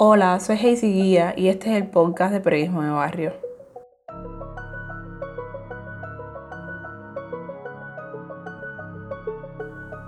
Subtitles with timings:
[0.00, 3.32] Hola, soy Hazy Guía y este es el podcast de Periodismo de Barrio.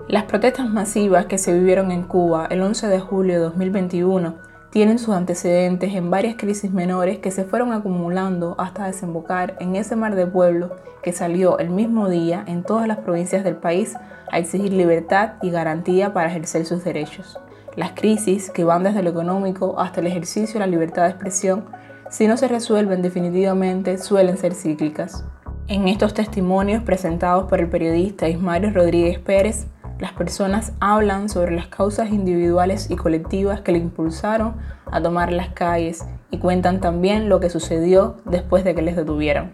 [0.07, 4.37] Las protestas masivas que se vivieron en Cuba el 11 de julio de 2021
[4.71, 9.97] tienen sus antecedentes en varias crisis menores que se fueron acumulando hasta desembocar en ese
[9.97, 10.71] mar de pueblos
[11.03, 13.97] que salió el mismo día en todas las provincias del país
[14.31, 17.41] a exigir libertad y garantía para ejercer sus derechos.
[17.81, 21.65] Las crisis, que van desde lo económico hasta el ejercicio de la libertad de expresión,
[22.11, 25.25] si no se resuelven definitivamente, suelen ser cíclicas.
[25.67, 29.67] En estos testimonios presentados por el periodista Ismario Rodríguez Pérez,
[29.99, 35.49] las personas hablan sobre las causas individuales y colectivas que le impulsaron a tomar las
[35.49, 39.53] calles y cuentan también lo que sucedió después de que les detuvieron.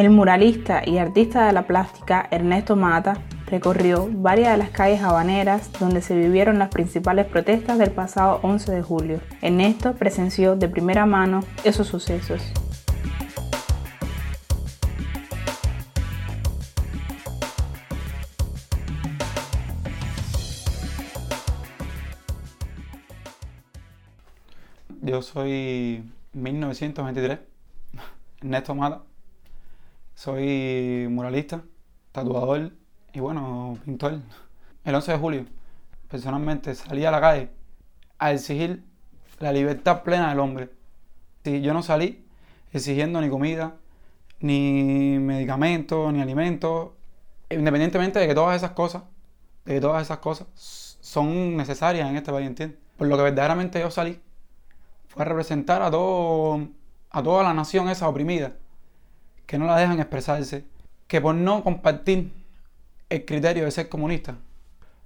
[0.00, 5.70] El muralista y artista de la plástica Ernesto Mata recorrió varias de las calles habaneras
[5.78, 9.20] donde se vivieron las principales protestas del pasado 11 de julio.
[9.42, 12.42] Ernesto presenció de primera mano esos sucesos.
[25.02, 27.38] Yo soy 1923,
[28.40, 29.09] Ernesto Mata
[30.20, 31.62] soy muralista,
[32.12, 32.72] tatuador
[33.14, 34.20] y bueno, pintor.
[34.84, 35.46] El 11 de julio,
[36.10, 37.48] personalmente salí a la calle
[38.18, 38.84] a exigir
[39.38, 40.68] la libertad plena del hombre.
[41.42, 42.22] Si yo no salí
[42.70, 43.76] exigiendo ni comida,
[44.40, 46.90] ni medicamentos, ni alimentos,
[47.48, 49.04] independientemente de que todas esas cosas,
[49.64, 50.48] de que todas esas cosas
[51.00, 52.78] son necesarias en este país, ¿entiendes?
[52.98, 54.20] Por lo que verdaderamente yo salí
[55.08, 56.68] fue a representar a todo,
[57.08, 58.52] a toda la nación esa oprimida
[59.50, 60.64] que no la dejan expresarse,
[61.08, 62.32] que por no compartir
[63.08, 64.36] el criterio de ser comunista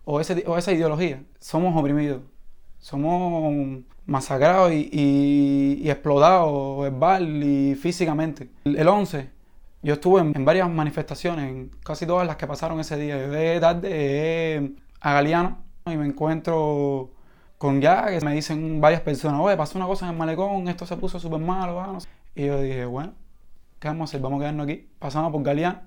[0.05, 2.21] o, ese, o esa ideología, somos oprimidos,
[2.79, 8.51] somos masacrados y, explotados verbal y físicamente.
[8.67, 9.31] El, 11,
[9.83, 13.17] yo estuve en, varias manifestaciones, casi todas las que pasaron ese día.
[13.17, 15.57] De tarde a Galeano
[15.87, 17.13] y me encuentro
[17.57, 20.85] con ya que me dicen varias personas, oye, pasó una cosa en el malecón, esto
[20.85, 21.97] se puso súper malo.
[22.35, 23.15] Y yo dije, bueno,
[23.79, 24.21] ¿qué vamos a hacer?
[24.21, 24.89] Vamos a quedarnos aquí.
[24.99, 25.81] Pasamos por Galeano.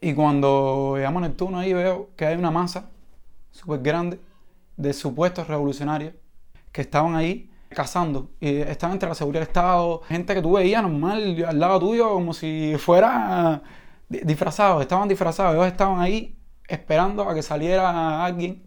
[0.00, 2.90] Y cuando llegamos en el turno ahí veo que hay una masa
[3.50, 4.20] súper grande
[4.76, 6.14] de supuestos revolucionarios
[6.72, 8.30] que estaban ahí cazando.
[8.40, 12.32] Y entre la seguridad del Estado, gente que tú veías normal al lado tuyo como
[12.34, 13.62] si fuera
[14.08, 14.82] disfrazados.
[14.82, 15.54] Estaban disfrazados.
[15.54, 16.38] Ellos estaban ahí
[16.68, 18.62] esperando a que saliera alguien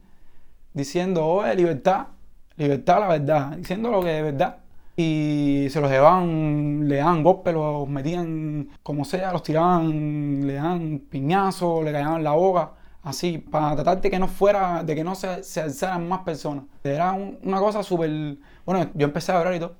[0.73, 2.07] diciendo, oye, libertad,
[2.55, 4.57] libertad la verdad, diciendo lo que de verdad
[5.01, 10.99] y se los llevaban, le daban golpes, los metían como sea, los tiraban, le daban
[11.09, 15.15] piñazos, le caían la boca, así, para tratar de que no fuera, de que no
[15.15, 16.65] se, se alzaran más personas.
[16.83, 19.75] Era una cosa súper, bueno, yo empecé a hablar y todo.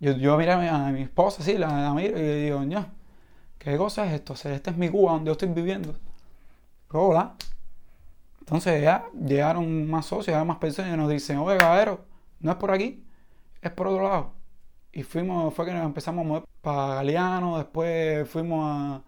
[0.00, 2.88] Yo, yo miré a mi, esposa, así, la, la miro y le digo, ya,
[3.58, 4.34] ¿qué cosa es esto?
[4.34, 5.94] Este es mi Cuba donde yo estoy viviendo.
[6.90, 7.36] Hola.
[8.40, 12.04] Entonces ya llegaron más socios, más personas y nos dicen, oye, caballero,
[12.40, 13.04] no es por aquí,
[13.62, 14.35] es por otro lado.
[14.96, 19.02] Y fuimos, fue que nos empezamos a mover para Galeano, después fuimos a,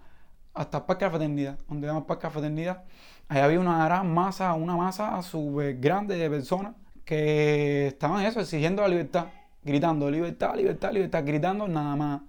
[0.53, 2.85] hasta el Parque de Fraternidad, donde damos Parque de la Fraternidad.
[3.27, 6.75] Ahí había una gran masa, una masa súper grande de personas
[7.07, 9.29] que estaban eso, exigiendo la libertad,
[9.65, 12.21] gritando libertad, libertad, libertad, gritando nada más.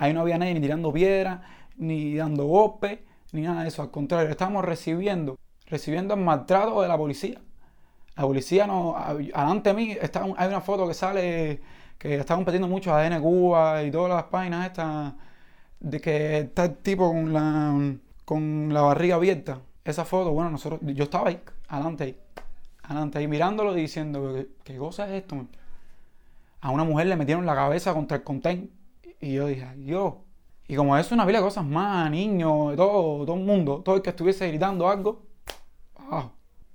[0.00, 1.42] Ahí no había nadie ni tirando piedras,
[1.76, 3.00] ni dando golpes,
[3.32, 3.82] ni nada de eso.
[3.82, 7.38] Al contrario, estábamos recibiendo, recibiendo el maltrato de la policía.
[8.16, 11.60] La policía no, adelante de mí está, hay una foto que sale
[11.98, 15.12] que estaban pidiendo mucho ADN Cuba y todas las páginas estas
[15.80, 17.94] de que está el tipo con la,
[18.24, 19.60] con la barriga abierta.
[19.84, 22.16] Esa foto, bueno, nosotros, yo estaba ahí, adelante ahí,
[22.84, 25.44] adelante ahí, mirándolo y diciendo, ¿qué, cosa es esto?
[26.62, 28.79] A una mujer le metieron la cabeza contra el contain
[29.20, 30.24] y yo dije, yo.
[30.66, 34.02] Y como eso, una pila de cosas más, niños, todo, todo el mundo, todo el
[34.02, 35.26] que estuviese gritando algo.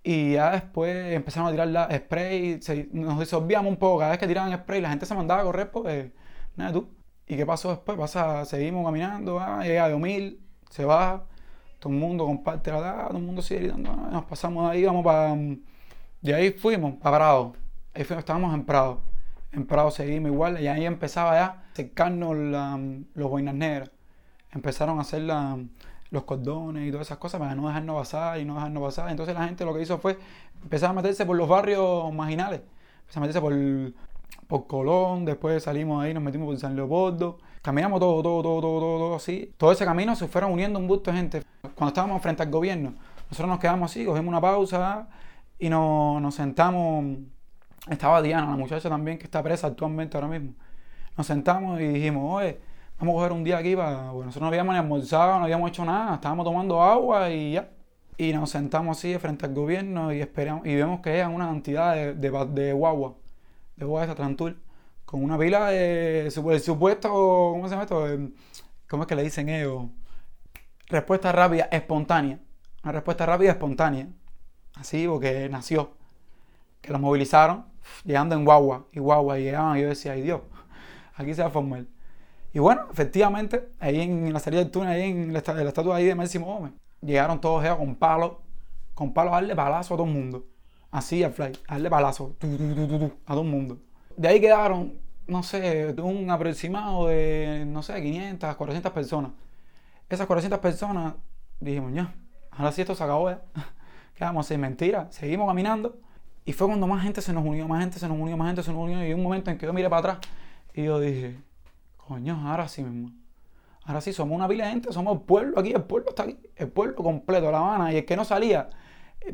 [0.04, 2.60] Y ya después empezaron a tirar la spray,
[2.92, 4.00] nos disolvíamos un poco.
[4.00, 6.12] Cada vez que tiraban spray, la gente se mandaba a correr, pues,
[6.56, 6.90] nada, tú.
[7.28, 7.98] ¿Y qué pasó después?
[7.98, 10.40] Pasa, seguimos caminando, ah, llega de mil,
[10.70, 11.24] se baja,
[11.80, 14.78] todo el mundo comparte la edad, todo el mundo sigue gritando, ah, nos pasamos de
[14.78, 15.36] ahí, vamos para.
[16.22, 17.54] De ahí fuimos, para Prado.
[17.94, 19.15] Ahí fuimos, estábamos en Prado
[19.56, 22.36] en Prado seguimos igual, y ahí empezaba ya a acercarnos
[23.16, 23.90] los boinas negras.
[24.52, 25.22] Empezaron a hacer
[26.12, 29.10] los cordones y todas esas cosas para no dejarnos pasar y no dejarnos pasar.
[29.10, 30.18] Entonces la gente lo que hizo fue
[30.62, 32.62] empezar a meterse por los barrios marginales,
[33.02, 33.54] empezar a meterse por,
[34.48, 38.80] por Colón, después salimos ahí, nos metimos por San Leopoldo, caminamos todo, todo, todo, todo,
[38.80, 39.54] todo, así.
[39.58, 41.44] Todo ese camino se fueron uniendo un busto de gente.
[41.62, 42.94] Cuando estábamos frente al gobierno,
[43.30, 45.08] nosotros nos quedamos así, cogimos una pausa
[45.58, 47.06] y nos, nos sentamos.
[47.90, 50.54] Estaba Diana, la muchacha también que está presa actualmente ahora mismo.
[51.18, 52.60] Nos sentamos y dijimos, oye,
[53.00, 54.12] vamos a coger un día aquí para.
[54.12, 57.70] Bueno, nosotros no habíamos ni almorzado, no habíamos hecho nada, estábamos tomando agua y ya.
[58.18, 61.94] Y nos sentamos así frente al gobierno y esperamos y vemos que hay una cantidad
[61.94, 63.16] de, de, de guagua,
[63.76, 64.56] de guagua de
[65.06, 68.08] con una pila de supuesto, ¿cómo se llama esto?
[68.08, 68.34] Em,
[68.90, 69.86] ¿Cómo es que le dicen ellos?
[70.88, 72.40] Respuesta rápida, espontánea.
[72.84, 74.08] Una respuesta rápida, espontánea.
[74.76, 75.94] Así, porque nació.
[76.82, 77.66] Que los movilizaron,
[78.04, 80.42] llegando en guagua, y guagua, y llegaban, y yo decía, ay Dios,
[81.16, 81.86] aquí se va a formar.
[82.54, 86.16] Y bueno, efectivamente, ahí en la salida del túnel, ahí en la, estatua ahí de
[86.16, 86.72] Máximo Gómez,
[87.02, 88.32] llegaron todos ellos con palos,
[88.94, 90.46] con palos a darle palazo a todo el mundo.
[90.90, 93.80] Así al fly, a darle palazo a todo el mundo.
[94.16, 94.94] De ahí quedaron,
[95.28, 99.32] no sé, un aproximado de, no sé, 500, 400 personas.
[100.08, 101.16] Esas 400 personas
[101.60, 102.14] dijimos, ya,
[102.52, 103.42] ahora sí esto se acabó ya.
[104.16, 104.58] ¿Qué vamos a hacer?
[104.58, 105.08] Mentira.
[105.12, 105.98] Seguimos caminando.
[106.46, 108.62] Y fue cuando más gente se nos unió, más gente se nos unió, más gente
[108.64, 109.06] se nos unió.
[109.06, 110.18] Y un momento en que yo miré para atrás
[110.74, 111.42] y yo dije,
[111.98, 113.12] coño, ahora sí mismo.
[113.84, 116.40] Ahora sí, somos una pila de gente, somos el pueblo aquí, el pueblo está aquí,
[116.56, 117.94] el pueblo completo, La Habana.
[117.94, 118.70] Y el que no salía,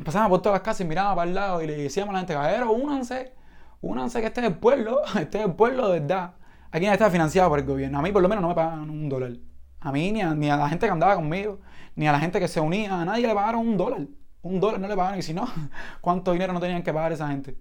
[0.05, 2.19] pasábamos por todas las casas y mirábamos para el lado y le decíamos a la
[2.19, 3.33] gente, caballero, únanse,
[3.81, 6.35] únanse que este es el pueblo, este es el pueblo de verdad.
[6.71, 7.99] Aquí nadie está financiado por el gobierno.
[7.99, 9.33] A mí por lo menos no me pagan un dólar.
[9.81, 11.59] A mí ni a, ni a la gente que andaba conmigo,
[11.95, 14.07] ni a la gente que se unía, a nadie le pagaron un dólar.
[14.43, 15.19] Un dólar no le pagaron.
[15.19, 15.47] Y si no,
[16.01, 17.55] ¿cuánto dinero no tenían que pagar esa gente?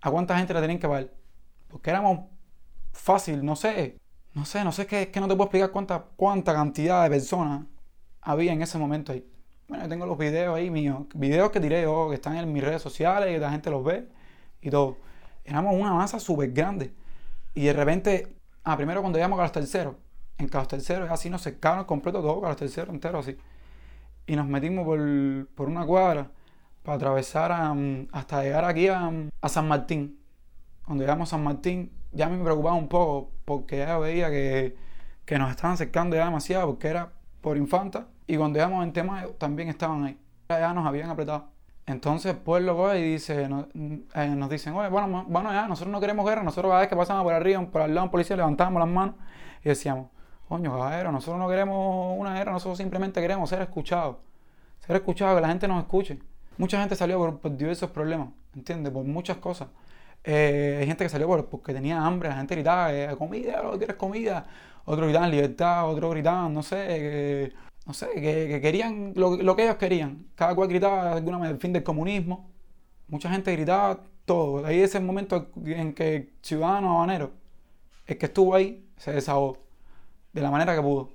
[0.00, 1.10] ¿A cuánta gente le tenían que pagar?
[1.68, 2.20] Porque éramos
[2.92, 3.98] fácil, no sé,
[4.34, 7.66] no sé, no sé, es que no te puedo explicar cuánta, cuánta cantidad de personas
[8.20, 9.26] había en ese momento ahí.
[9.68, 12.64] Bueno, yo tengo los videos ahí míos, videos que tiré yo, que están en mis
[12.64, 14.08] redes sociales, que la gente los ve
[14.62, 14.96] y todo.
[15.44, 16.92] Éramos una masa súper grande.
[17.54, 19.96] Y de repente, ah, primero cuando llegamos a Carlos Tercero,
[20.38, 23.36] en Carlos Tercero así nos cercaron completo todo, Carlos Tercero entero así.
[24.28, 25.00] Y nos metimos por,
[25.54, 26.30] por una cuadra
[26.82, 27.50] para atravesar
[28.12, 29.10] hasta llegar aquí a,
[29.40, 30.20] a San Martín.
[30.84, 34.76] Cuando llegamos a San Martín, ya me preocupaba un poco porque ya veía que,
[35.24, 37.10] que nos estaban acercando ya demasiado porque era
[37.40, 40.18] por Infanta y cuando llegamos en tema también estaban ahí.
[40.50, 41.48] Ya nos habían apretado.
[41.86, 45.90] Entonces el pueblo va y dice, nos, eh, nos dicen, oye, bueno, bueno, ya, nosotros
[45.90, 48.10] no queremos guerra, nosotros cada vez que pasamos por arriba, por al lado de un
[48.10, 49.14] policía, levantábamos las manos
[49.64, 50.08] y decíamos,
[50.48, 54.16] coño, caballero, nosotros no queremos una guerra, nosotros simplemente queremos ser escuchados.
[54.86, 56.18] Ser escuchados, que la gente nos escuche.
[56.56, 58.92] Mucha gente salió por, por diversos problemas, ¿entiendes?
[58.92, 59.68] Por muchas cosas.
[60.24, 63.78] Eh, hay gente que salió porque tenía hambre, la gente gritaba, eh, comida, lo que
[63.78, 64.46] quieres comida.
[64.84, 67.52] Otros gritaban libertad, otros gritaban, no sé,
[67.86, 70.26] no sé, que, querían lo, que ellos querían.
[70.34, 72.50] Cada cual gritaba alguna el fin del comunismo.
[73.08, 74.64] Mucha gente gritaba todo.
[74.66, 77.32] Ahí ese momento en que el ciudadano habanero,
[78.06, 79.67] el que estuvo ahí, se desahogó
[80.32, 81.14] de la manera que pudo.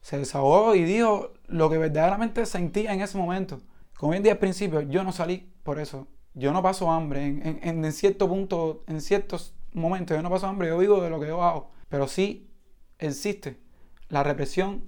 [0.00, 3.60] Se desahogó y dijo lo que verdaderamente sentía en ese momento.
[3.98, 7.24] Como bien dije al principio, yo no salí por eso yo no paso hambre.
[7.24, 11.10] En, en, en, cierto punto, en ciertos momentos, yo no paso hambre, yo vivo de
[11.10, 11.70] lo que yo hago.
[11.88, 12.50] Pero sí
[12.98, 13.60] existe
[14.08, 14.84] la represión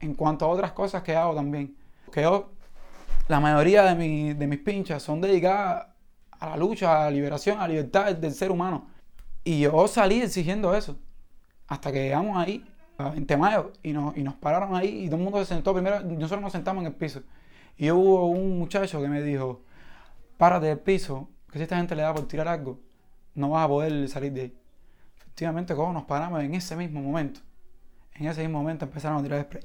[0.00, 1.76] en cuanto a otras cosas que hago también.
[2.12, 2.50] Que yo,
[3.28, 5.86] la mayoría de, mi, de mis pinchas son dedicadas
[6.32, 8.88] a la lucha, a la liberación, a la libertad del ser humano.
[9.44, 10.98] Y yo salí exigiendo eso.
[11.68, 12.64] Hasta que llegamos ahí,
[13.14, 15.72] en Temayo, y nos, y nos pararon ahí y todo el mundo se sentó.
[15.72, 17.22] Primero, nosotros nos sentamos en el piso.
[17.76, 19.62] Y hubo un muchacho que me dijo,
[20.36, 22.78] párate del piso, que si esta gente le da por tirar algo,
[23.34, 24.56] no vas a poder salir de ahí.
[25.18, 27.40] Efectivamente, como nos paramos en ese mismo momento,
[28.14, 29.62] en ese mismo momento empezaron a tirar spray.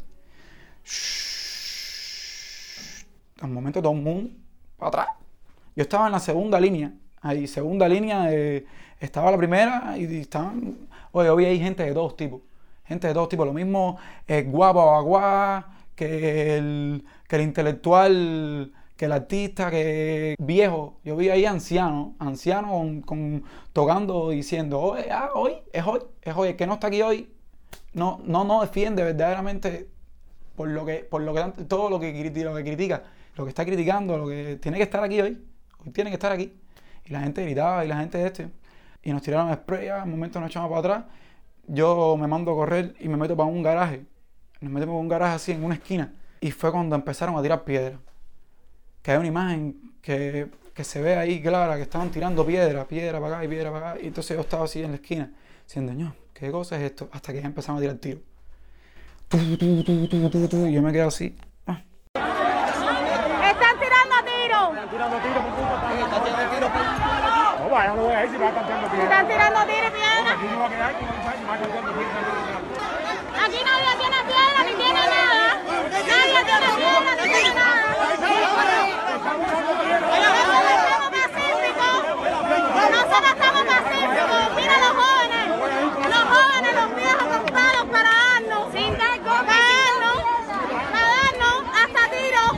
[3.42, 4.32] Al momento todo el mundo
[4.78, 5.08] para atrás.
[5.76, 8.30] Yo estaba en la segunda línea, ahí, segunda línea,
[9.00, 10.78] estaba la primera y estaban,
[11.12, 12.42] oye, hoy hay gente de todos tipos,
[12.86, 19.06] gente de todos tipos, lo mismo el guapo agua que el, que el intelectual que
[19.06, 25.54] el artista, que viejo, yo vi ahí anciano, anciano con, tocando, diciendo, hoy, ah, hoy,
[25.74, 27.30] es hoy, es hoy, el que no está aquí hoy,
[27.94, 29.90] no, no, no defiende verdaderamente
[30.56, 33.04] por lo que, por lo que todo lo que, critica,
[33.36, 35.46] lo que está criticando, lo que tiene que estar aquí hoy,
[35.86, 36.58] hoy tiene que estar aquí.
[37.06, 38.50] Y la gente gritaba y la gente este,
[39.04, 41.06] y nos tiraron spray, al momento nos echamos para atrás,
[41.68, 44.06] yo me mando a correr y me meto para un garaje.
[44.62, 46.14] Nos metemos en un garaje así, en una esquina.
[46.40, 48.00] Y fue cuando empezaron a tirar piedras.
[49.02, 53.20] Que hay una imagen que, que se ve ahí clara, que estaban tirando piedra, piedra
[53.20, 54.02] para acá y piedra para acá.
[54.02, 55.32] Y entonces yo estaba así en la esquina,
[55.66, 57.10] diciendo, no, ¿qué cosa es esto?
[57.12, 58.22] Hasta que ya empezaron a tirar tiros.
[59.32, 59.58] Y
[60.72, 61.36] yo me quedé así.
[61.68, 61.82] Ah.
[62.14, 64.70] ¡Están tirando tiros!
[64.70, 65.44] ¡Están tirando tiros!
[65.46, 66.70] ¡Están tirando tiros!
[67.60, 69.04] ¡No, vaya, no voy a ir si van a tirando tiros!
[69.04, 71.25] ¡Están tirando tiros, Diana!
[71.56, 71.64] Aquí
[73.64, 75.56] nadie tiene piedra ni tiene nada.
[76.06, 77.96] Nadie tiene piedra ni tiene nada.
[80.20, 81.96] Nosotros estamos pacíficos.
[82.92, 84.44] Nosotros estamos pacíficos.
[84.58, 85.48] Mira los jóvenes.
[86.12, 88.64] Los jóvenes, los viejos comprados para darnos.
[88.74, 90.20] Sin dar golpe, para darnos.
[90.92, 92.52] Para darnos hasta tiros.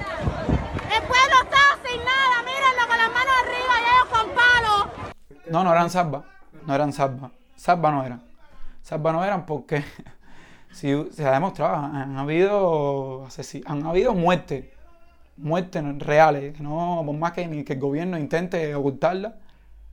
[0.96, 2.36] El pueblo está sin nada.
[2.50, 4.82] Mírenlo con las manos arriba y ellos con palos.
[5.46, 6.24] No, no eran salvas.
[6.66, 7.30] No eran salvas.
[7.56, 8.26] Salvas no eran.
[8.88, 9.84] Salvas no eran porque
[10.72, 13.28] si, se ha demostrado, han habido,
[13.66, 14.64] han habido muertes,
[15.36, 19.34] muertes reales, no, por más que, que el gobierno intente ocultarlas,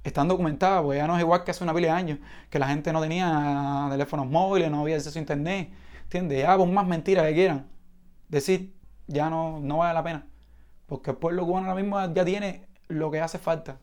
[0.04, 2.68] están documentadas, porque ya no es igual que hace una pila de años, que la
[2.68, 5.72] gente no tenía teléfonos móviles, no había acceso a internet,
[6.04, 6.42] ¿entiendes?
[6.42, 7.66] Ya por más mentiras que quieran
[8.28, 8.76] decir,
[9.08, 10.26] ya no, no vale la pena,
[10.86, 13.76] porque el pueblo cubano ahora mismo ya tiene lo que hace falta,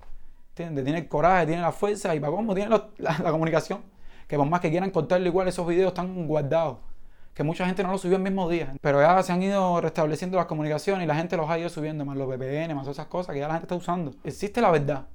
[0.51, 0.85] ¿entiendes?
[0.85, 3.91] Tiene el coraje, tiene la fuerza y para cómo tiene la comunicación,
[4.31, 6.77] que por más que quieran cortarlo igual, esos videos están guardados,
[7.33, 10.37] que mucha gente no los subió el mismo día, pero ya se han ido restableciendo
[10.37, 13.33] las comunicaciones y la gente los ha ido subiendo, más los VPN, más esas cosas
[13.33, 14.13] que ya la gente está usando.
[14.23, 15.07] Existe la verdad,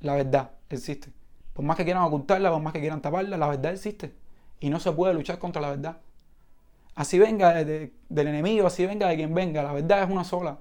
[0.00, 1.08] la verdad existe.
[1.54, 4.12] Por más que quieran ocultarla, por más que quieran taparla, la verdad existe.
[4.60, 5.96] Y no se puede luchar contra la verdad.
[6.94, 10.24] Así venga de- de- del enemigo, así venga de quien venga, la verdad es una
[10.24, 10.58] sola.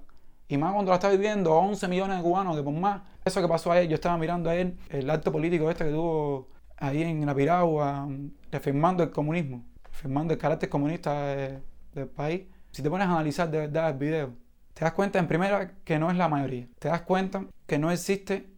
[0.48, 3.48] Y más cuando la está viviendo 11 millones de cubanos, que por más eso que
[3.48, 7.26] pasó ayer, yo estaba mirando a él, el acto político este que tuvo ahí en
[7.26, 8.08] la Piragua,
[8.52, 11.60] reafirmando el comunismo, reafirmando el carácter comunista de-
[11.94, 12.44] del país.
[12.72, 14.34] Si te pones a analizar de verdad el video,
[14.74, 16.68] te das cuenta en primera que no es la mayoría.
[16.80, 18.50] Te das cuenta que no existe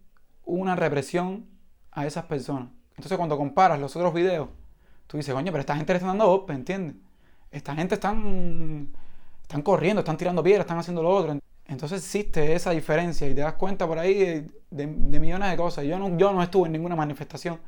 [0.45, 1.45] una represión
[1.91, 2.69] a esas personas.
[2.91, 4.47] Entonces cuando comparas los otros videos,
[5.07, 6.95] tú dices, coño, pero esta gente le está dando golpes, ¿entiendes?
[7.51, 8.89] Esta gente están,
[9.41, 11.37] están corriendo, están tirando piedras, están haciendo lo otro.
[11.67, 14.41] Entonces existe esa diferencia y te das cuenta por ahí de,
[14.71, 15.83] de- de millones de cosas.
[15.85, 17.59] Yo no, yo no estuve en ninguna manifestación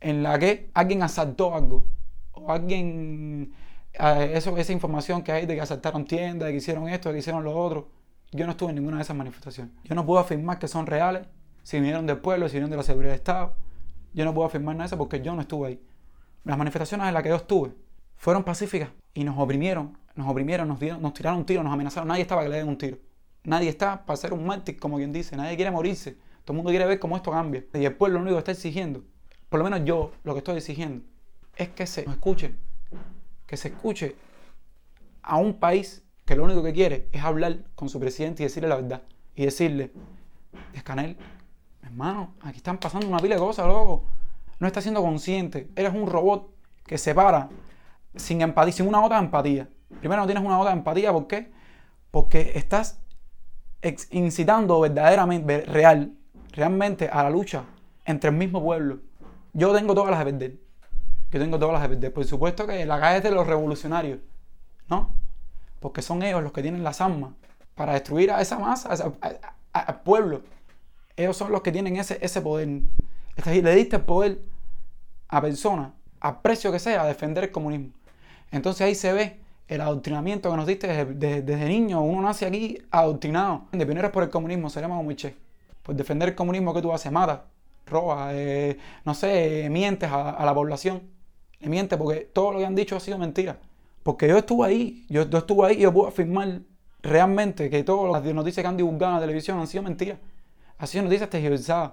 [0.00, 1.84] en la que alguien asaltó algo
[2.32, 3.52] o alguien,
[3.94, 7.14] eh, eso, esa información que hay de que asaltaron tiendas, de que hicieron esto, de
[7.14, 7.88] que hicieron lo otro.
[8.32, 9.72] Yo no estuve en ninguna de esas manifestaciones.
[9.84, 11.26] Yo no puedo afirmar que son reales,
[11.62, 13.54] si vinieron del pueblo, si vinieron de la seguridad del Estado.
[14.12, 15.82] Yo no puedo afirmar nada de eso porque yo no estuve ahí.
[16.44, 17.72] Las manifestaciones en las que yo estuve
[18.16, 22.08] fueron pacíficas y nos oprimieron, nos oprimieron, nos, dieron, nos tiraron un tiro, nos amenazaron.
[22.08, 22.98] Nadie estaba que le den un tiro.
[23.44, 25.36] Nadie está para ser un mártir, como quien dice.
[25.36, 26.16] Nadie quiere morirse.
[26.44, 27.64] Todo el mundo quiere ver cómo esto cambia.
[27.74, 29.02] Y el pueblo lo único que está exigiendo,
[29.56, 31.02] por lo menos yo lo que estoy exigiendo,
[31.56, 32.54] es que se escuche.
[33.46, 34.14] Que se escuche
[35.22, 38.68] a un país que lo único que quiere es hablar con su presidente y decirle
[38.68, 39.02] la verdad.
[39.34, 39.92] Y decirle,
[40.74, 41.16] Escanel,
[41.82, 44.04] hermano, aquí están pasando una pila de cosas, loco.
[44.58, 45.70] No estás siendo consciente.
[45.74, 46.50] Eres un robot
[46.84, 47.48] que se para
[48.14, 49.70] sin empatía, sin una de empatía.
[50.00, 51.50] Primero no tienes una de empatía, ¿por qué?
[52.10, 53.00] Porque estás
[54.10, 56.12] incitando verdaderamente, ver- real,
[56.52, 57.64] realmente a la lucha
[58.04, 58.98] entre el mismo pueblo.
[59.56, 60.58] Yo tengo todas las de perder.
[61.30, 62.12] Yo tengo todas las de perder.
[62.12, 64.18] Por supuesto que la calle de los revolucionarios,
[64.86, 65.14] ¿no?
[65.80, 67.30] Porque son ellos los que tienen las armas
[67.74, 68.90] para destruir a esa masa,
[69.72, 70.42] al pueblo.
[71.16, 72.68] Ellos son los que tienen ese, ese poder.
[73.34, 74.42] Es decir, le diste el poder
[75.28, 77.92] a personas, a precio que sea, a defender el comunismo.
[78.50, 82.02] Entonces ahí se ve el adoctrinamiento que nos diste desde, desde, niño.
[82.02, 83.64] Uno nace aquí adoctrinado.
[83.72, 85.34] De pioneros por el comunismo, seremos como Che.
[85.82, 87.40] Por defender el comunismo que tú haces, matas,
[87.86, 91.02] robas, eh, no sé, mientes a, la población.
[91.60, 93.58] Le porque todo lo que han dicho ha sido mentira.
[94.02, 96.60] Porque yo estuve ahí, yo, yo estuve ahí y yo puedo afirmar
[97.02, 100.18] realmente que todas las noticias que han divulgado en la televisión han sido mentiras.
[100.78, 101.92] Han sido noticias tergiversadas,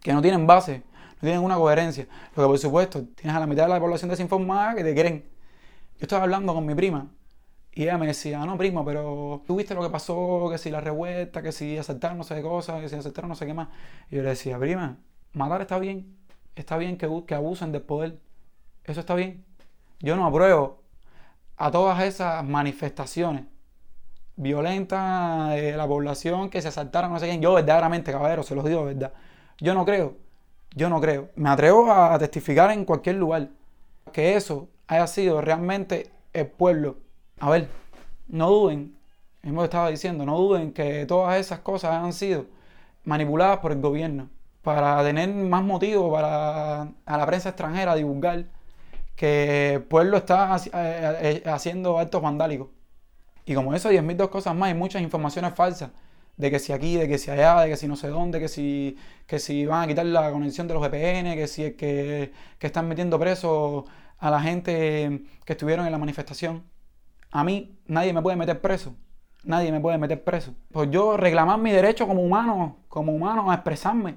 [0.00, 0.82] que no tienen base,
[1.16, 2.06] no tienen una coherencia.
[2.36, 5.24] Lo que por supuesto, tienes a la mitad de la población desinformada que te creen.
[5.98, 7.08] Yo estaba hablando con mi prima
[7.74, 10.80] y ella me decía, no primo, pero tú viste lo que pasó, que si la
[10.80, 13.68] revuelta, que si aceptaron no sé qué cosas, que si aceptaron no sé qué más.
[14.10, 14.98] Y yo le decía, prima,
[15.32, 16.16] matar está bien,
[16.56, 18.18] está bien que, bu- que abusen del poder,
[18.84, 19.44] eso está bien.
[20.00, 20.82] Yo no apruebo
[21.56, 23.44] a todas esas manifestaciones
[24.36, 27.40] violentas de la población que se asaltaron no sé quién.
[27.42, 29.12] Yo verdaderamente, caballero, se los digo verdad.
[29.58, 30.16] Yo no creo,
[30.74, 31.30] yo no creo.
[31.36, 33.48] Me atrevo a testificar en cualquier lugar
[34.12, 36.96] que eso haya sido realmente el pueblo.
[37.40, 37.68] A ver,
[38.28, 38.96] no duden,
[39.42, 42.46] mismo que estaba diciendo, no duden que todas esas cosas han sido
[43.04, 44.28] manipuladas por el gobierno
[44.62, 48.46] para tener más motivo para a la prensa extranjera divulgar
[49.16, 52.68] que pueblo está haci- eh, eh, haciendo actos vandálicos.
[53.44, 55.90] Y como eso, 10.000 dos cosas más, hay muchas informaciones falsas.
[56.36, 58.48] De que si aquí, de que si allá, de que si no sé dónde, que
[58.48, 62.66] si, que si van a quitar la conexión de los VPN, que si que, que
[62.66, 63.84] están metiendo preso
[64.18, 66.64] a la gente que estuvieron en la manifestación.
[67.30, 68.94] A mí nadie me puede meter preso.
[69.44, 70.54] Nadie me puede meter preso.
[70.72, 74.16] Pues yo reclamar mi derecho como humano, como humano a expresarme,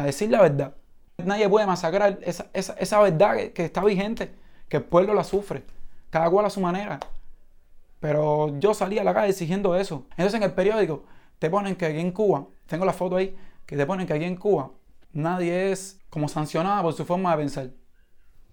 [0.00, 0.74] a decir la verdad.
[1.18, 4.32] Nadie puede masacrar esa, esa, esa verdad que, está vigente,
[4.68, 5.62] que el pueblo la sufre,
[6.08, 6.98] cada cual a su manera.
[8.00, 10.06] Pero yo salí a la calle exigiendo eso.
[10.12, 11.04] Entonces en el periódico
[11.38, 14.24] te ponen que aquí en Cuba, tengo la foto ahí, que te ponen que aquí
[14.24, 14.70] en Cuba
[15.12, 17.70] nadie es como sancionado por su forma de pensar.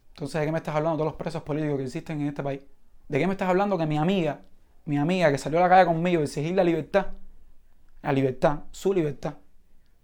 [0.10, 0.98] Entonces, ¿de qué me estás hablando?
[0.98, 2.62] Todos los presos políticos que existen en este país.
[3.08, 3.78] ¿De qué me estás hablando?
[3.78, 4.42] Que mi amiga,
[4.86, 7.08] mi amiga que salió a la calle conmigo a exigir la libertad,
[8.02, 9.36] la libertad, su libertad,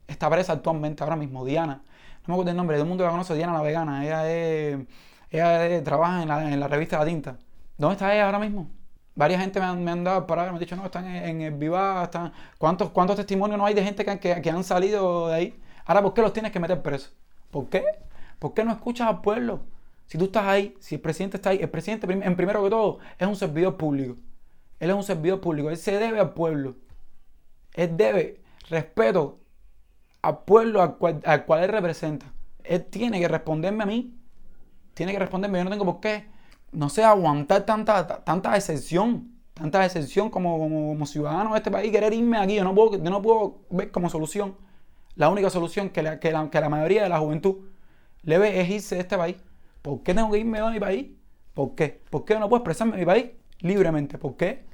[0.08, 1.82] está presa actualmente, ahora mismo, Diana.
[2.26, 4.06] No me acuerdo el nombre, todo el mundo la conoce, Diana la vegana.
[4.06, 4.80] Ella, es,
[5.30, 7.38] ella trabaja en la, en la revista La Tinta.
[7.78, 8.70] ¿Dónde está ella ahora mismo?
[9.16, 11.54] Varias gente me han, me han dado para me han dicho, no, están en, el
[11.54, 12.34] Viva, están...
[12.58, 15.62] ¿Cuántos, ¿Cuántos testimonios no hay de gente que, que, que han salido de ahí?
[15.86, 17.14] Ahora, ¿por qué los tienes que meter presos?
[17.52, 17.84] ¿Por qué?
[18.40, 19.62] ¿Por qué no escuchas al pueblo?
[20.08, 23.00] Si tú estás ahí, si el presidente está ahí, el presidente, en primero que todo,
[23.18, 24.16] es un servidor público.
[24.80, 26.76] Él es un servidor público, él se debe al pueblo.
[27.74, 29.40] Él debe respeto
[30.24, 32.34] al pueblo al cual, al cual él representa.
[32.64, 34.16] Él tiene que responderme a mí.
[34.96, 35.60] Tiene que responderme.
[35.60, 36.26] Yo no tengo por qué,
[36.72, 39.30] no sé, aguantar tanta, ta- tanta excepción.
[39.54, 42.56] Tanta excepción como, como, ciudadano de este país, querer irme aquí.
[42.56, 44.56] Yo no puedo, yo no puedo ver como solución.
[45.16, 47.58] La única solución que la, que la, mayoría de la juventud
[48.24, 49.36] le ve es irse de este país.
[49.84, 51.08] ¿Por qué tengo que irme de mi país?
[51.54, 52.02] ¿Por qué?
[52.10, 53.26] ¿Por qué no puedo expresarme en mi país
[53.60, 54.18] libremente?
[54.18, 54.66] ¿Por qué?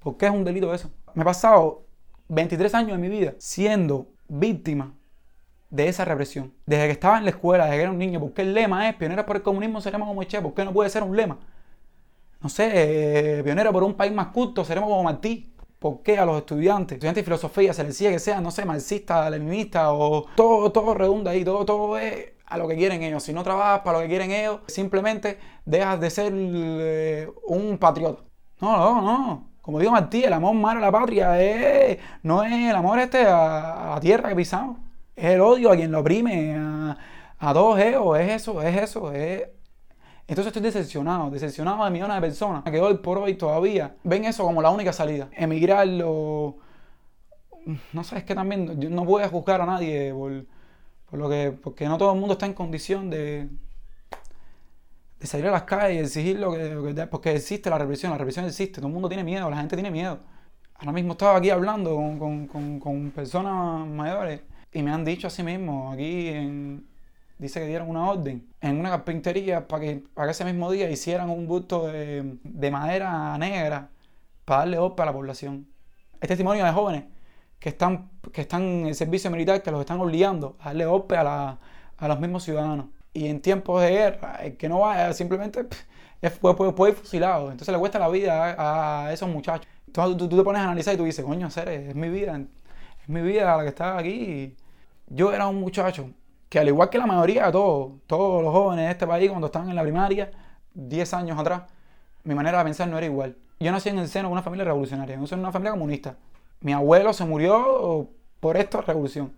[0.00, 0.90] ¿Por qué es un delito eso?
[1.14, 1.86] Me he pasado
[2.28, 4.94] 23 años de mi vida siendo víctima
[5.68, 6.52] de esa represión.
[6.66, 8.88] Desde que estaba en la escuela, desde que era un niño, ¿por qué el lema
[8.88, 10.40] es pioneros por el comunismo seremos como Che?
[10.40, 11.38] ¿Por qué no puede ser un lema?
[12.40, 12.70] No sé,
[13.38, 15.52] eh, pionero por un país más culto seremos como Martí.
[15.78, 18.66] ¿Por qué a los estudiantes, estudiantes de filosofía, se les decía que sean, no sé,
[18.66, 23.22] marxistas, leninistas o todo, todo redunda ahí, todo, todo es a lo que quieren ellos.
[23.22, 28.22] Si no trabajas para lo que quieren ellos, simplemente dejas de ser eh, un patriota.
[28.60, 29.49] No, no, no.
[29.70, 33.24] Como digo Martí, el amor mar a la patria es, no es el amor este
[33.24, 34.78] a, a la tierra que pisamos.
[35.14, 36.98] Es el odio a quien lo oprime, a,
[37.38, 38.18] a todos ellos.
[38.18, 39.44] Es eso, es eso, es...
[40.26, 44.42] Entonces estoy decepcionado, decepcionado de millones de personas que hoy por hoy todavía ven eso
[44.42, 45.28] como la única salida.
[45.36, 46.56] Emigrar o...
[47.92, 50.46] No sé, es que también yo no voy a juzgar a nadie por,
[51.08, 51.52] por lo que...
[51.52, 53.48] Porque no todo el mundo está en condición de,
[55.20, 58.10] de salir a las calles y exigir lo que, lo que- Porque existe la represión,
[58.12, 60.18] la represión existe, todo el mundo tiene miedo, la gente tiene miedo.
[60.76, 64.40] Ahora mismo estaba aquí hablando con, con- con- con personas mayores
[64.72, 66.86] y me han dicho así mismo, aquí en-
[67.38, 70.90] dice que dieron una orden en una carpintería para que, para que ese mismo día
[70.90, 73.90] hicieran un busto de, de madera negra
[74.44, 75.66] para darle golpe a la población.
[76.20, 77.04] Es testimonio de jóvenes
[77.58, 81.16] que están, que están en el servicio militar, que los están obligando a darle golpe
[81.16, 81.58] a, la-
[81.98, 82.86] a los mismos ciudadanos.
[83.12, 85.80] Y en tiempos de guerra, el que no vaya simplemente pff,
[86.22, 87.50] es- puede, puede- ir fusilado.
[87.50, 88.54] Entonces le cuesta la vida
[89.06, 89.66] a, esos muchachos.
[89.86, 92.36] Entonces tú, te pones a analizar y tú dices, coño, Ceres, es mi vida,
[93.02, 94.56] es mi vida la que está aquí.
[95.08, 96.10] Yo era un muchacho
[96.48, 99.46] que al igual que la mayoría de todos, todos los jóvenes de este país cuando
[99.46, 100.30] estaban en la primaria,
[100.74, 101.62] 10 años atrás,
[102.24, 103.36] mi manera de pensar no era igual.
[103.60, 106.16] Yo nací en el seno de una familia revolucionaria, yo soy una familia comunista.
[106.60, 108.08] Mi abuelo se murió
[108.40, 109.32] por esta revolución.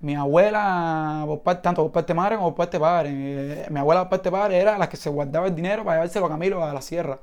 [0.00, 4.02] Mi abuela, por parte- tanto por parte madre como por parte padre, eh, mi abuela
[4.02, 6.72] por parte padre era la que se guardaba el dinero para llevárselo a Camilo a
[6.74, 7.18] la sierra.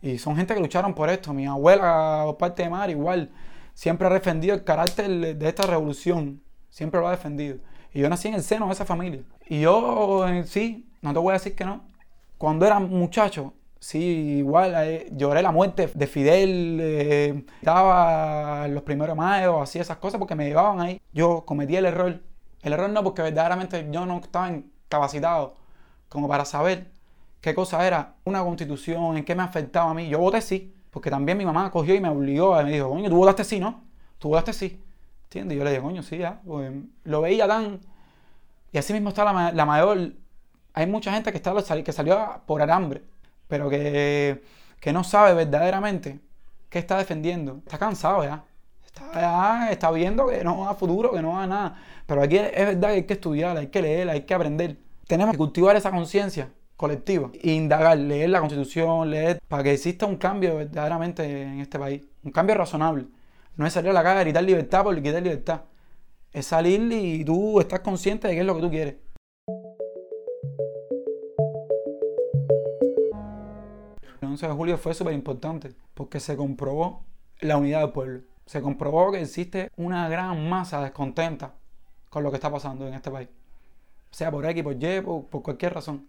[0.00, 1.32] Y son gente que lucharon por esto.
[1.34, 3.30] Mi abuela por parte de madre igual.
[3.74, 6.42] Siempre ha defendido el carácter de esta revolución.
[6.70, 7.58] Siempre lo ha defendido.
[7.92, 9.22] Y yo nací en el seno de esa familia.
[9.46, 11.84] Y yo en sí, no te voy a decir que no.
[12.38, 13.54] Cuando era muchacho,
[13.84, 20.18] sí, igual lloré la muerte de Fidel, eh, estaba los primeros mayo, hacía esas cosas
[20.18, 21.00] porque me llevaban ahí.
[21.12, 22.22] Yo cometí el error.
[22.62, 24.50] El error no porque verdaderamente yo no estaba
[24.88, 25.56] capacitado
[26.08, 26.92] como para saber
[27.42, 30.08] qué cosa era una constitución, en qué me afectaba a mí.
[30.08, 33.10] Yo voté sí, porque también mi mamá cogió y me obligó, y me dijo, coño,
[33.10, 33.84] tú votaste sí, ¿no?
[34.18, 34.82] Tú votaste sí.
[35.24, 35.58] ¿Entiendes?
[35.58, 36.40] Yo le dije, coño, sí, ya.
[36.46, 36.72] Pues,
[37.04, 37.80] lo veía tan...
[38.72, 40.12] Y así mismo está la, la mayor...
[40.72, 43.02] Hay mucha gente que, está, que salió por alambre,
[43.48, 44.42] pero que,
[44.80, 46.20] que no sabe verdaderamente
[46.68, 47.60] qué está defendiendo.
[47.64, 48.44] Está cansado ya.
[48.84, 51.76] Está, ya, está viendo que no va a futuro, que no va a nada.
[52.06, 54.76] Pero aquí es, verdad que hay que estudiar, hay que leer, hay que aprender.
[55.06, 60.16] Tenemos que cultivar esa conciencia colectiva indagar, leer la constitución, leer, para que exista un
[60.16, 62.02] cambio verdaderamente en este país.
[62.22, 63.06] Un cambio razonable.
[63.56, 65.62] No es salir a la calle a gritar libertad por quitar libertad.
[66.32, 68.96] Es salir y tú estás consciente de qué es lo que tú quieres.
[74.34, 77.04] 11 de julio fue súper importante porque se comprobó
[77.40, 78.22] la unidad del pueblo.
[78.46, 81.54] Se comprobó que existe una gran masa descontenta
[82.10, 83.28] con lo que está pasando en este país.
[84.10, 86.08] Sea por X, por Y, por, por cualquier razón.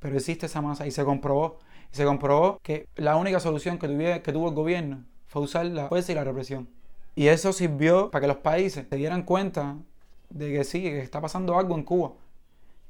[0.00, 1.58] Pero existe esa masa y se comprobó.
[1.92, 5.66] Y se comprobó que la única solución que, tuviera, que tuvo el gobierno fue usar
[5.66, 6.68] la fuerza y la represión.
[7.14, 9.76] Y eso sirvió para que los países se dieran cuenta
[10.28, 12.12] de que sí, que está pasando algo en Cuba.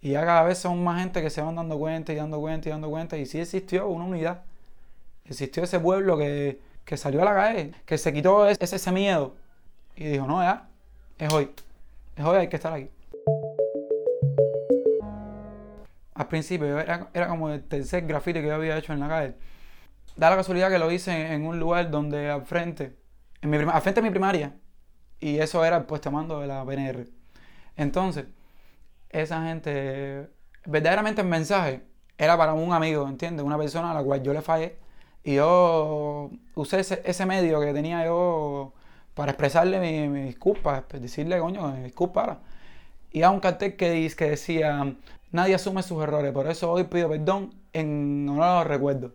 [0.01, 2.69] Y ya cada vez son más gente que se van dando cuenta y dando cuenta
[2.69, 3.19] y dando cuenta.
[3.19, 4.45] Y sí existió una unidad.
[5.25, 9.37] Existió ese pueblo que, que salió a la calle, que se quitó ese, ese miedo.
[9.97, 10.69] Y dijo, no, ya,
[11.19, 11.51] es hoy.
[12.17, 12.91] Es hoy, hay que estar aquí.
[16.15, 19.35] Al principio era, era como el tercer grafite que yo había hecho en la calle.
[20.17, 22.97] Da la casualidad que lo hice en un lugar donde al frente,
[23.41, 24.55] en mi, prima- al frente de mi primaria,
[25.19, 27.07] y eso era el puesto de mando de la PNR.
[27.77, 28.27] Entonces,
[29.09, 30.29] esa gente,
[30.67, 31.83] verdaderamente el mensaje
[32.19, 33.45] era para un amigo, ¿entiendes?
[33.47, 34.77] Una persona a la cual yo le fallé.
[35.23, 38.73] Y yo usé ese, medio que tenía yo
[39.15, 42.41] para expresarle mi, mi disculpa, pues, decirle, coño, mi disculpa.
[43.13, 44.95] Y a un cartel que, que decía,
[45.33, 49.13] nadie asume sus errores, por eso hoy pido perdón en honor a los recuerdos.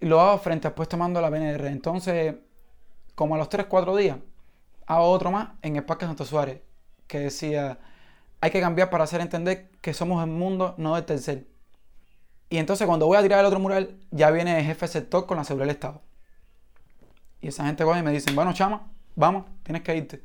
[0.00, 1.66] Y lo hago frente al puesto de mando de la PNR.
[1.68, 2.36] Entonces,
[3.14, 4.18] como a los 3-4 días,
[4.86, 6.60] hago otro más en el Parque Santo Suárez,
[7.06, 7.78] que decía,
[8.40, 11.46] hay que cambiar para hacer entender que somos el mundo, no el tercer.
[12.50, 15.36] Y entonces cuando voy a tirar el otro mural, ya viene el jefe sector con
[15.36, 16.02] la seguridad del Estado.
[17.40, 20.22] Y esa gente coge y me dicen, bueno, chama, vamos, tienes que irte.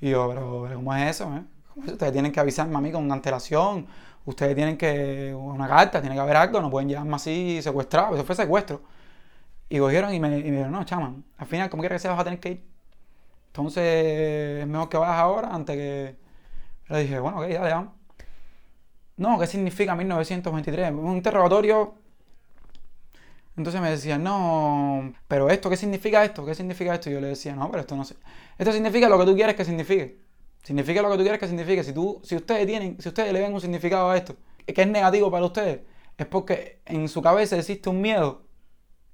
[0.00, 1.34] Y yo, pero, pero ¿cómo es eso?
[1.36, 1.44] eh?
[1.76, 3.86] Ustedes tienen que avisarme a mí con una antelación.
[4.24, 8.14] Ustedes tienen que, una carta, tiene que haber algo, no pueden llevarme así secuestrado.
[8.14, 8.82] Eso fue secuestro.
[9.68, 12.24] Y cogieron y me, dijeron, no, chama, al final, como quiera que sea, vas a
[12.24, 12.64] tener que ir.
[13.48, 16.16] Entonces, es mejor que vayas ahora antes que...
[16.88, 17.99] Le dije, bueno, ok, dale, vamos.
[19.20, 20.92] No, ¿qué significa 1923?
[20.92, 21.92] Un interrogatorio.
[23.54, 26.46] Entonces me decían, no, pero esto, ¿qué significa esto?
[26.46, 27.10] ¿Qué significa esto?
[27.10, 28.16] Y yo le decía, no, pero esto no sé.
[28.56, 30.16] Esto significa lo que tú quieres que signifique.
[30.62, 31.84] Significa lo que tú quieres que signifique.
[31.84, 34.88] Si, tú, si ustedes tienen, si ustedes le ven un significado a esto, que es
[34.88, 35.80] negativo para ustedes,
[36.16, 38.46] es porque en su cabeza existe un miedo,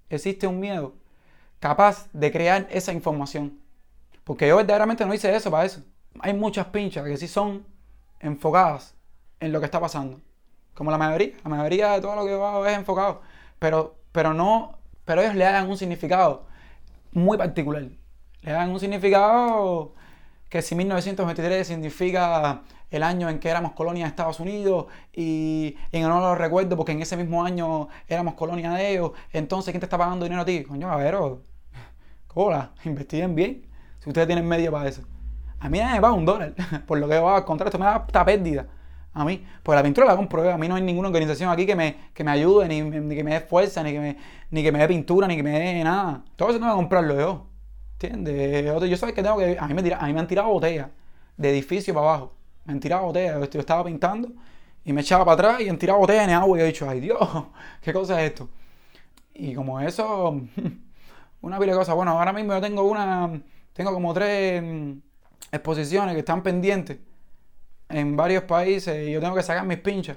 [0.08, 0.94] existe un miedo
[1.58, 3.58] capaz de crear esa información.
[4.22, 5.82] Porque yo verdaderamente no hice eso para eso.
[6.20, 7.66] Hay muchas pinchas que sí son
[8.20, 8.95] enfocadas
[9.40, 10.20] en lo que está pasando.
[10.74, 11.34] Como la mayoría.
[11.44, 13.22] La mayoría de todo lo que hago es enfocado.
[13.58, 14.78] Pero, pero no.
[15.04, 16.46] Pero ellos le dan un significado
[17.12, 17.84] muy particular.
[18.42, 19.94] Le dan un significado
[20.48, 26.04] que si 1923 significa el año en que éramos colonia de Estados Unidos y en
[26.04, 29.80] honor a los recuerdos porque en ese mismo año éramos colonia de ellos, entonces ¿quién
[29.80, 30.62] te está pagando dinero a ti?
[30.62, 31.16] Coño, a ver,
[32.34, 33.66] hola, investiguen bien
[33.98, 35.02] si ustedes tienen medio para eso.
[35.58, 36.54] A mí me paga un dólar
[36.86, 38.66] por lo que va a contar esto me da esta pérdida.
[39.18, 40.52] A mí, pues la pintura la compro yo.
[40.52, 42.78] A mí no hay ninguna organización aquí que me, que me ayude, ni,
[43.16, 44.16] que me dé fuerza, ni que me,
[44.50, 46.22] ni que me dé pintura, ni que me dé nada.
[46.36, 47.46] Todo eso tengo que comprarlo yo.
[47.94, 48.64] ¿Entiendes?
[48.66, 49.56] Yo, yo sabes que tengo que.
[49.58, 50.88] A mí, me tira- a mí me han tirado botellas
[51.36, 52.34] de edificio para abajo.
[52.66, 53.48] Me han tirado botellas.
[53.50, 54.28] Yo, estaba pintando
[54.84, 57.00] y me echaba para atrás y han tirado botellas en agua y he dicho, ay
[57.00, 57.18] Dios,
[57.82, 58.48] ¿qué cosa es esto?
[59.34, 60.40] Y como eso,
[61.42, 61.94] una pila de cosas.
[61.94, 63.40] Bueno, ahora mismo yo tengo una.
[63.72, 64.92] Tengo como tres mm,
[65.52, 66.98] exposiciones que están pendientes
[67.88, 70.16] en varios países yo tengo que sacar mis pinchas.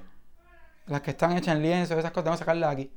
[0.88, 2.92] Las que están hechas en lienzo, esas cosas, tengo que sacarlas aquí.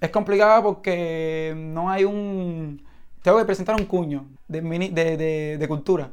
[0.00, 2.84] Es complicado porque no hay un.
[3.22, 5.16] Tengo que presentar un cuño de, mini- de,
[5.58, 6.10] de- cultura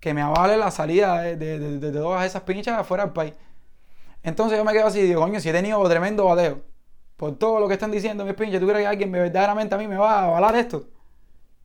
[0.00, 3.34] que me avale la salida de, todas esas pinchas afuera del país.
[4.22, 6.62] Entonces yo me quedo así y digo, coño, si he tenido tremendo bateo
[7.16, 9.78] por todo lo que están diciendo mis pinches, ¿tú crees que alguien me- verdaderamente a
[9.78, 10.88] mí me va a avalar esto?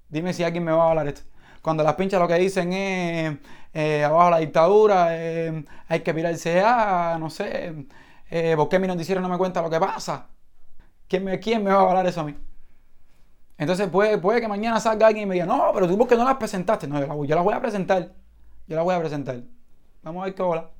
[0.10, 1.22] Dime si alguien me va a avalar esto.
[1.62, 3.38] Cuando las pinchas lo que dicen es
[3.74, 7.86] eh, abajo la dictadura, eh, hay que pirarse a, no sé,
[8.30, 10.28] eh, ¿por qué mi noticiero no me cuenta lo que pasa?
[11.08, 12.36] ¿Quién me, quién me va a avalar eso a mí?
[13.62, 16.16] Entonces puede, puede que mañana salga alguien y me diga, no, pero tú por qué
[16.16, 16.88] no las presentaste.
[16.88, 18.12] No, yo las voy, a presentar.
[18.68, 19.40] Yo las voy a presentar.
[20.02, 20.72] Vamos a ver qué bola.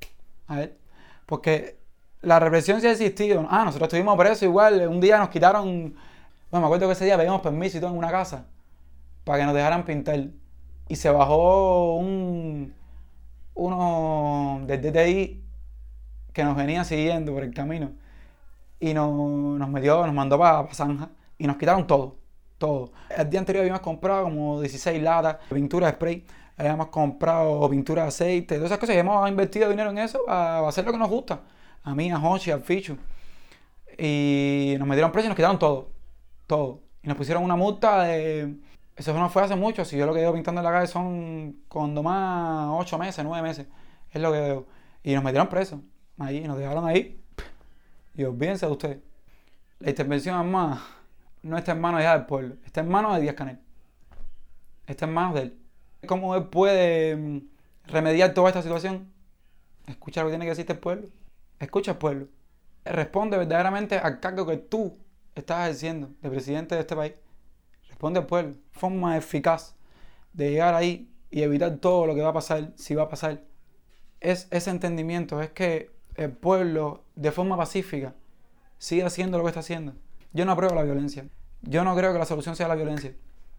[0.48, 0.78] A ver.
[1.26, 1.78] Porque
[2.22, 3.46] la represión sí ha existido.
[3.48, 4.88] Ah, nosotros estuvimos presos igual.
[4.88, 5.94] Un día nos quitaron.
[6.50, 8.46] Bueno, me acuerdo que ese día pedimos permiso y todo en una casa.
[9.22, 10.18] Para que nos dejaran pintar.
[10.92, 12.74] Y se bajó un.
[13.54, 15.42] Uno del DTI
[16.34, 17.92] que nos venía siguiendo por el camino.
[18.78, 21.08] Y nos, nos metió, nos mandó para Zanja.
[21.38, 22.18] Y nos quitaron todo.
[22.58, 22.92] Todo.
[23.08, 26.26] El día anterior habíamos comprado como 16 latas de pintura de spray.
[26.58, 28.94] Habíamos comprado pintura de aceite, todas esas cosas.
[28.94, 31.40] Y hemos invertido dinero en eso para hacer lo que nos gusta.
[31.84, 32.98] A mí, a Hochi, al Fichu.
[33.96, 35.88] Y nos metieron preso y nos quitaron todo.
[36.46, 36.80] Todo.
[37.02, 38.58] Y nos pusieron una multa de.
[38.96, 39.84] Eso no fue hace mucho.
[39.84, 43.42] Si yo lo que llevo pintando en la calle son cuando más 8 meses, 9
[43.42, 43.66] meses.
[44.10, 44.66] Es lo que veo.
[45.02, 45.80] Y nos metieron presos.
[46.18, 47.20] Ahí, nos dejaron ahí.
[48.14, 48.98] Y olvídense de ustedes.
[49.80, 50.82] La intervención armada
[51.42, 52.56] no está en manos ya del pueblo.
[52.64, 53.58] Está en manos de Díaz Canel.
[54.86, 55.58] Está en manos de él.
[56.06, 57.40] ¿Cómo él puede mm,
[57.86, 59.12] remediar toda esta situación?
[59.86, 61.08] Escucha lo que tiene que decirte el pueblo.
[61.58, 62.28] Escucha al pueblo.
[62.84, 64.98] Responde verdaderamente al cargo que tú
[65.34, 67.12] estás ejerciendo de presidente de este país.
[68.02, 68.56] Responde pueblo.
[68.72, 69.76] Forma eficaz
[70.32, 73.44] de llegar ahí y evitar todo lo que va a pasar, si va a pasar,
[74.18, 78.12] es ese entendimiento, es que el pueblo de forma pacífica
[78.78, 79.92] sigue haciendo lo que está haciendo.
[80.32, 81.28] Yo no apruebo la violencia.
[81.60, 83.14] Yo no creo que la solución sea la violencia.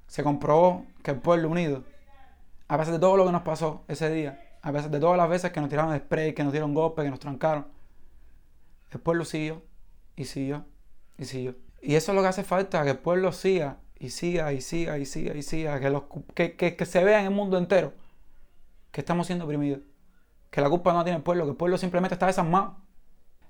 [0.08, 1.86] Se comprobó que el pueblo unido,
[2.68, 5.30] a pesar de todo lo que nos pasó ese día, a pesar de todas las
[5.30, 7.66] veces que nos tiraron spray, que nos dieron golpes, que nos trancaron,
[8.92, 9.64] el pueblo siguió
[10.18, 10.66] y siguió
[11.18, 11.56] y siguió.
[11.82, 14.98] Y eso es lo que hace falta, que el pueblo siga y siga y siga
[14.98, 16.04] y siga y siga, que, los,
[16.36, 17.94] que, que, se vea en el mundo entero
[18.92, 19.80] que estamos siendo oprimidos,
[20.52, 22.76] que la culpa no tiene el pueblo, que el pueblo simplemente está desarmado.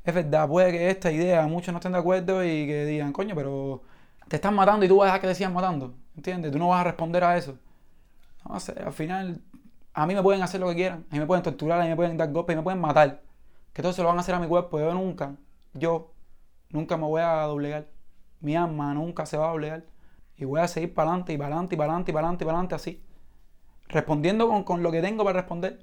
[0.04, 3.34] Es verdad, puede que esta idea muchos no estén de acuerdo y que digan, coño,
[3.36, 3.82] pero
[4.28, 6.52] te están matando y tú vas a dejar que te sigan matando, ¿entiendes?
[6.52, 7.58] Tú no vas a responder a eso.
[8.48, 9.42] No sé, al final,
[9.94, 11.90] a mí me pueden hacer lo que quieran, a mí me pueden torturar, a mí
[11.90, 13.24] me pueden dar golpes, y me pueden matar.
[13.74, 15.36] Que todo se lo van a hacer a mi cuerpo, yo nunca,
[15.74, 16.14] yo,
[16.70, 17.88] nunca me voy a doblegar.
[18.40, 19.84] Mi alma nunca se va a doblegar.
[20.38, 22.76] Y voy a seguir para adelante y para adelante y para adelante y para adelante
[22.76, 23.04] así.
[23.88, 25.80] Respondiendo con, con lo que tengo para responder.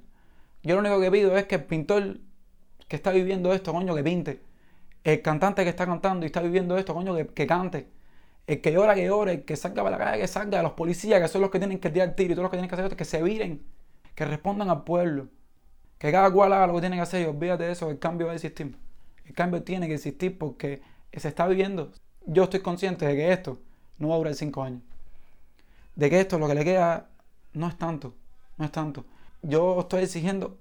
[0.63, 2.17] Yo lo único que pido es que el pintor
[2.87, 4.41] que está viviendo esto, coño, que pinte.
[5.03, 7.87] El cantante que está cantando y está viviendo esto, coño, que, que cante.
[8.47, 9.31] El que llora, que llore.
[9.33, 10.61] El que salga para la calle, que salga.
[10.61, 12.69] Los policías, que son los que tienen que tirar tiro y todos los que tienen
[12.69, 13.63] que hacer esto, que se viren.
[14.15, 15.29] Que respondan al pueblo.
[15.97, 18.27] Que cada cual haga lo que tiene que hacer y olvídate de eso, el cambio
[18.27, 18.75] va a existir.
[19.25, 20.81] El cambio tiene que existir porque
[21.13, 21.91] se está viviendo.
[22.25, 23.59] Yo estoy consciente de que esto
[23.97, 24.81] no va a durar cinco años.
[25.95, 27.09] De que esto lo que le queda
[27.53, 28.15] no es tanto,
[28.57, 29.05] no es tanto.
[29.41, 30.57] Yo estoy exigiendo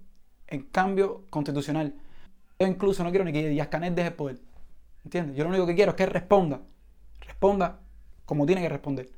[0.47, 1.95] el cambio constitucional.
[2.59, 4.41] Yo incluso no quiero ni que Díaz Canel deje el poder.
[5.05, 5.37] ¿Entiendes?
[5.37, 6.61] Yo lo único que quiero es que responda.
[7.21, 7.81] Responda
[8.27, 9.09] como tiene que responder.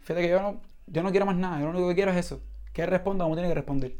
[0.00, 1.58] Fíjate que yo no, yo no quiero más nada.
[1.58, 2.40] Yo lo único que quiero es eso.
[2.72, 3.96] Que responda como tiene que responder.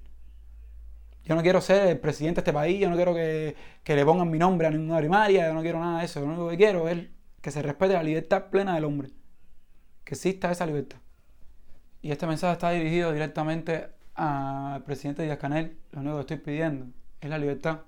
[1.24, 2.78] Yo no quiero ser el presidente de este país.
[2.78, 5.48] Yo no quiero que, que le pongan mi nombre a ninguna primaria.
[5.48, 6.20] Yo no quiero nada de eso.
[6.20, 7.06] Lo único que quiero es
[7.44, 9.10] que se respete la libertad plena del hombre.
[10.02, 10.96] Que exista esa libertad.
[12.00, 15.76] Y este mensaje está dirigido directamente al presidente Díaz Canel.
[15.92, 16.86] Lo único que estoy pidiendo
[17.20, 17.80] es la libertad